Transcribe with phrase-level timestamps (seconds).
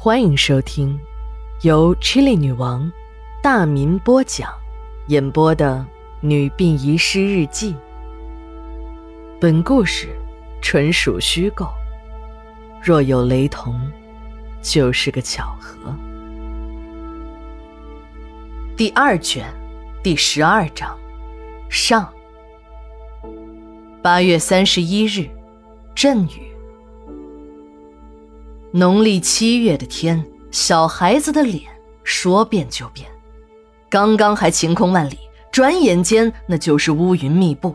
[0.00, 0.96] 欢迎收听
[1.62, 2.88] 由 Chili 女王
[3.42, 4.48] 大民播讲、
[5.08, 5.84] 演播的
[6.26, 7.72] 《女病遗失日记》。
[9.40, 10.16] 本故事
[10.62, 11.66] 纯属虚构，
[12.80, 13.74] 若有雷同，
[14.62, 15.92] 就是个巧合。
[18.76, 19.52] 第二卷
[20.00, 20.96] 第十二章
[21.68, 22.08] 上。
[24.00, 25.28] 八月三十一日，
[25.92, 26.47] 阵雨。
[28.70, 31.62] 农历七月的天，小孩子的脸
[32.04, 33.08] 说变就变，
[33.88, 35.16] 刚刚还晴空万里，
[35.50, 37.74] 转眼间那就是乌云密布，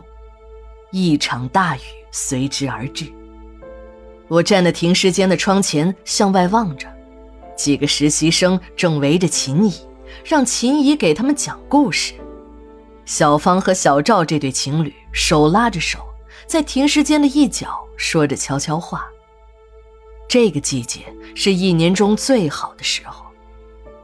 [0.92, 1.80] 一场大雨
[2.12, 3.12] 随之而至。
[4.28, 6.86] 我站在停尸间的窗前，向外望着，
[7.56, 9.74] 几个实习生正围着秦姨，
[10.24, 12.14] 让秦姨给他们讲故事。
[13.04, 15.98] 小芳和小赵这对情侣手拉着手，
[16.46, 19.04] 在停尸间的一角说着悄悄话。
[20.28, 21.00] 这个季节
[21.34, 23.26] 是一年中最好的时候，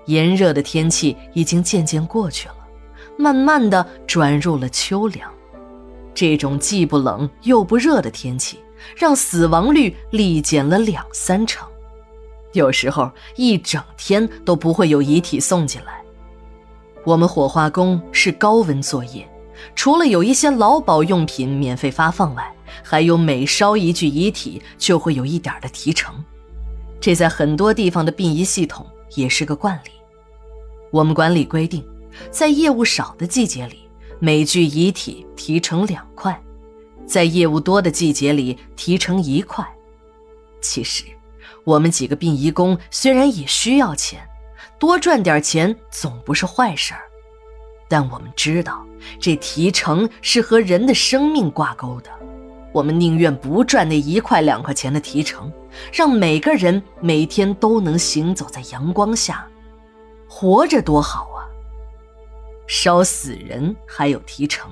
[0.06, 2.56] 炎热的天气已经渐渐过去了，
[3.18, 5.30] 慢慢的转入了秋凉。
[6.14, 8.58] 这种既不冷又不热的天气，
[8.96, 11.66] 让死亡率立减了两三成，
[12.52, 16.02] 有时候一整天都不会有遗体送进来。
[17.04, 19.26] 我们火化工是高温作业，
[19.74, 22.52] 除了有一些劳保用品免费发放外，
[22.82, 26.14] 还有每烧一具遗体就会有一点的提成，
[27.00, 29.90] 这在很多地方的殡仪系统也是个惯例。
[30.90, 31.84] 我们管理规定，
[32.30, 36.34] 在业务少的季节里，每具遗体提成两块；
[37.06, 39.64] 在业务多的季节里，提成一块。
[40.60, 41.04] 其实，
[41.64, 44.20] 我们几个殡仪工虽然也需要钱，
[44.78, 47.02] 多赚点钱总不是坏事儿，
[47.88, 48.84] 但我们知道，
[49.20, 52.10] 这提成是和人的生命挂钩的。
[52.72, 55.52] 我们宁愿不赚那一块两块钱的提成，
[55.92, 59.46] 让每个人每天都能行走在阳光下，
[60.28, 61.42] 活着多好啊！
[62.66, 64.70] 烧死人还有提成，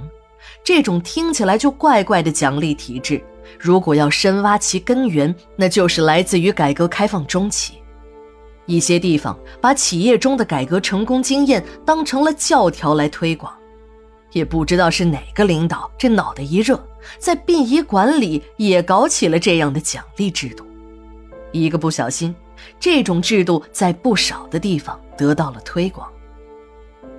[0.62, 3.20] 这种听起来就怪怪的奖励体制，
[3.58, 7.82] 如果要深挖其根源，那就是来自于改革开放中期，
[8.66, 13.52] 一些地方把企业中的改革成功经验当成了教条来推广。
[14.30, 16.78] 也不知道是哪个领导，这脑袋一热，
[17.18, 20.66] 在殡仪馆里也搞起了这样的奖励制度。
[21.52, 22.34] 一个不小心，
[22.78, 26.10] 这种制度在不少的地方得到了推广。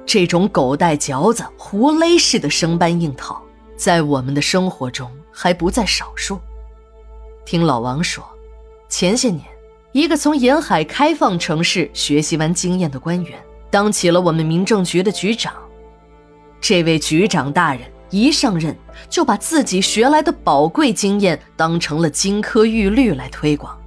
[0.06, 3.42] 这种狗带嚼子、胡勒式的生搬硬套，
[3.76, 6.40] 在我们的生活中还不在少数。
[7.46, 8.24] 听老王说，
[8.88, 9.44] 前些年，
[9.92, 13.40] 一个从沿海开放城市学习完经验的官员，
[13.70, 15.54] 当起了我们民政局的局长。
[16.62, 18.76] 这位局长大人一上任，
[19.10, 23.78] 就把自己学来的宝贵经验当成了金科玉律来推广，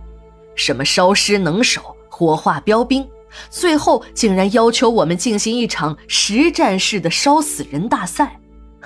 [0.55, 3.07] 什么烧尸能手、火化标兵，
[3.51, 8.39] 最后竟然要求我们进行一场实战式的烧死人大赛，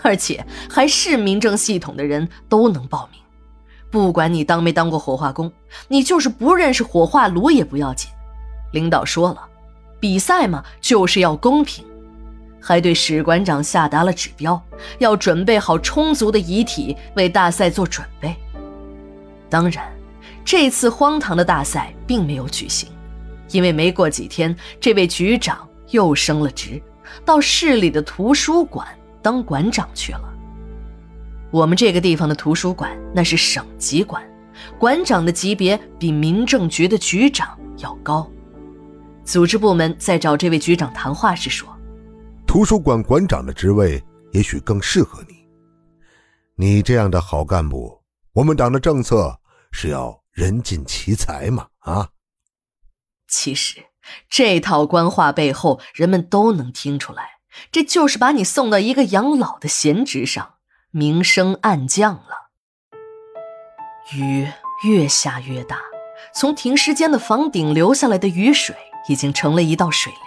[0.02, 3.20] 而且还是民政系统的人都能报名，
[3.90, 5.52] 不管你当没当过火化工，
[5.88, 8.10] 你就是不认识火化炉也不要紧。
[8.72, 9.40] 领导说了，
[10.00, 11.84] 比赛嘛就是要公平。
[12.66, 14.60] 还对史馆长下达了指标，
[14.98, 18.34] 要准备好充足的遗体为大赛做准备。
[19.48, 19.84] 当然，
[20.44, 22.88] 这次荒唐的大赛并没有举行，
[23.52, 25.56] 因为没过几天，这位局长
[25.90, 26.82] 又升了职，
[27.24, 28.84] 到市里的图书馆
[29.22, 30.24] 当馆长去了。
[31.52, 34.20] 我们这个地方的图书馆那是省级馆，
[34.76, 38.28] 馆长的级别比民政局的局长要高。
[39.22, 41.75] 组织部门在找这位局长谈话时说。
[42.56, 44.02] 图书馆馆长的职位
[44.32, 45.46] 也许更适合你。
[46.54, 48.02] 你这样的好干部，
[48.32, 49.38] 我们党的政策
[49.72, 51.66] 是要人尽其才嘛？
[51.80, 52.08] 啊！
[53.28, 53.84] 其实
[54.30, 57.32] 这套官话背后，人们都能听出来，
[57.70, 60.54] 这就是把你送到一个养老的闲职上，
[60.90, 62.52] 明升暗降了。
[64.16, 64.48] 雨
[64.82, 65.80] 越下越大，
[66.34, 68.74] 从停尸间的房顶流下来的雨水，
[69.10, 70.25] 已经成了一道水帘。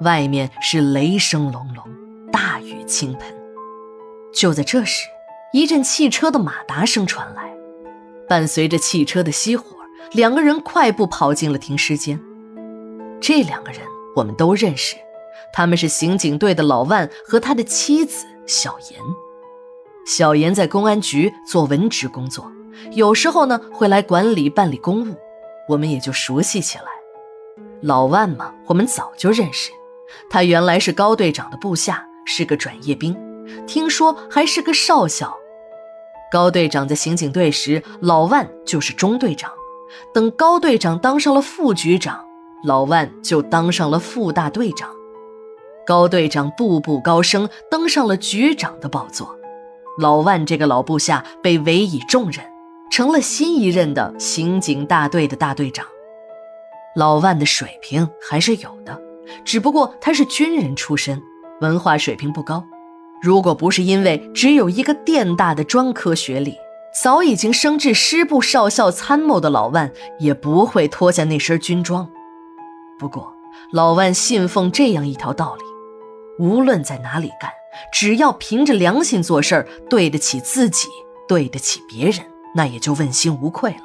[0.00, 1.84] 外面是雷声隆隆，
[2.32, 3.22] 大雨倾盆。
[4.32, 5.06] 就在这时，
[5.52, 7.52] 一阵汽车的马达声传来，
[8.26, 9.76] 伴随着汽车的熄火，
[10.12, 12.18] 两个人快步跑进了停尸间。
[13.20, 13.82] 这两个人
[14.16, 14.96] 我们都认识，
[15.52, 18.98] 他们是刑警队的老万和他的妻子小严。
[20.06, 22.50] 小严在公安局做文职工作，
[22.92, 25.14] 有时候呢会来管理办理公务，
[25.68, 26.84] 我们也就熟悉起来。
[27.82, 29.70] 老万嘛，我们早就认识。
[30.28, 33.16] 他原来是高队长的部下，是个转业兵，
[33.66, 35.36] 听说还是个少校。
[36.30, 39.52] 高队长在刑警队时，老万就是中队长，
[40.14, 42.24] 等高队长当上了副局长，
[42.64, 44.90] 老万就当上了副大队长。
[45.86, 49.36] 高队长步步高升，登上了局长的宝座。
[49.98, 52.44] 老万这个老部下被委以重任，
[52.92, 55.84] 成了新一任的刑警大队的大队长。
[56.94, 59.00] 老万的水平还是有的，
[59.44, 61.22] 只不过他是军人出身，
[61.60, 62.64] 文化水平不高。
[63.22, 66.56] 如果不是因为只有一个电大的专科学历，
[67.02, 72.08] 早已经升至师部少校参谋的老万，也不会脱下那身军装。
[72.98, 73.34] 不过，
[73.72, 75.62] 老万信奉这样一条道理：
[76.44, 77.50] 无论在哪里干，
[77.92, 80.88] 只要凭着良心做事儿，对得起自己，
[81.28, 82.24] 对得起别人，
[82.54, 83.84] 那也就问心无愧了。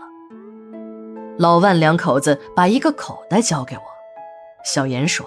[1.38, 3.82] 老万两口子把一个口袋交给我，
[4.66, 5.26] 小严说：“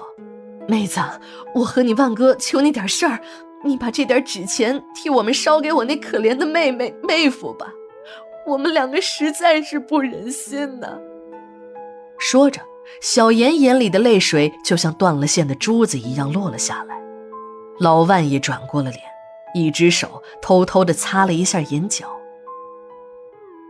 [0.68, 1.00] 妹子，
[1.54, 3.20] 我和你万哥求你点事儿，
[3.64, 7.66] 你把这点纸钱替我们烧给我那可怜的妹妹妹夫吧，
[8.46, 10.98] 我们两个实在是不忍心呐。”
[12.18, 12.60] 说着，
[13.00, 17.00] 小严眼里的泪水就像断了线的珠子一样落了下来。
[17.78, 19.02] 老万也转过了脸，
[19.54, 22.06] 一只手偷偷地擦了一下眼角。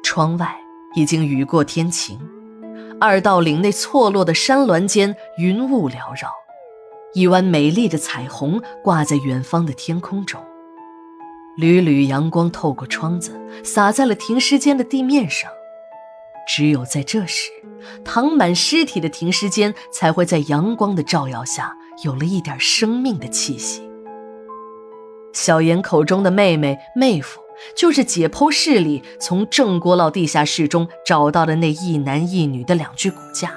[0.03, 0.57] 窗外。
[0.95, 2.19] 已经雨过天晴，
[3.01, 6.33] 二道岭那错落的山峦间云雾缭绕，
[7.15, 10.41] 一弯美丽的彩虹挂在远方的天空中。
[11.57, 15.49] 缕缕阳光透过窗子，洒在了停尸间的地面上。
[16.49, 17.51] 只有在这时，
[18.05, 23.89] 躺满尸体的停尸间才会在阳光的照耀下有了一点生命的气息。
[25.33, 27.41] 小妍口中的妹妹、妹夫。
[27.77, 33.53] 就是解剖室里从郑国老地下室中找到的那一男一女的两具骨架，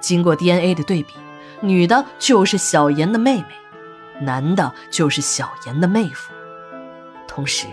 [0.00, 1.12] 经过 DNA 的对比，
[1.60, 3.46] 女的就是小严的妹妹，
[4.22, 6.32] 男的就是小严的妹夫。
[7.26, 7.66] 同时，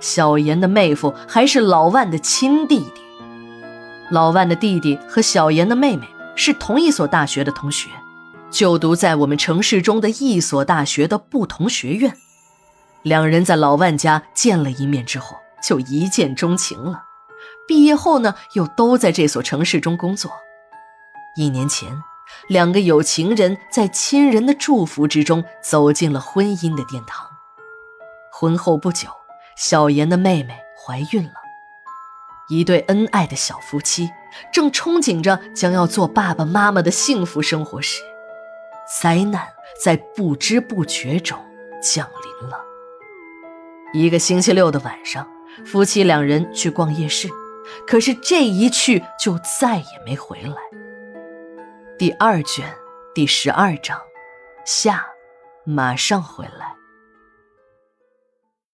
[0.00, 3.02] 小严的妹夫还是老万的亲弟弟。
[4.10, 7.90] 老万的弟弟和小严的妹妹是同一所大学的同学，
[8.50, 12.12] 就读在我们城市中的一所大学的不同学院。
[13.06, 17.04] 两人在老万家见了一面之后，就一见钟情了。
[17.64, 20.32] 毕业后呢，又都在这所城市中工作。
[21.36, 21.88] 一年前，
[22.48, 27.30] 两个有情人在亲人的祝福之中走进了婚姻的殿堂。
[28.32, 29.08] 婚后不久，
[29.56, 31.34] 小妍的妹妹怀孕了。
[32.48, 34.10] 一对恩爱的小夫妻
[34.52, 38.02] 正憧憬着将要做爸爸妈妈的幸福生活时，
[39.00, 39.46] 灾难
[39.80, 41.38] 在不知不觉中
[41.80, 42.66] 降临了。
[43.92, 45.26] 一个星期六的晚上，
[45.64, 47.28] 夫妻两人去逛夜市，
[47.86, 50.56] 可是这一去就再也没回来。
[51.98, 52.74] 第二卷
[53.14, 53.98] 第十二章，
[54.66, 55.06] 夏，
[55.64, 56.75] 马上回来。